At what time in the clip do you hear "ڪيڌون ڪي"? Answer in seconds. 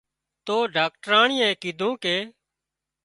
1.61-2.17